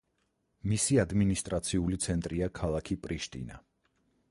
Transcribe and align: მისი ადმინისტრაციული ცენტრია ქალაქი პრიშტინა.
მისი 0.71 0.95
ადმინისტრაციული 1.03 1.99
ცენტრია 2.07 2.49
ქალაქი 2.63 3.01
პრიშტინა. 3.07 3.63